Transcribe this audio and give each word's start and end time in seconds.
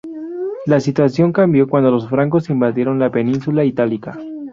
La 0.65 0.79
situación 0.79 1.31
cambió 1.31 1.67
cuando 1.69 1.91
los 1.91 2.09
francos 2.09 2.49
invadieron 2.49 2.97
la 2.97 3.11
península 3.11 3.65
itálica. 3.65 4.17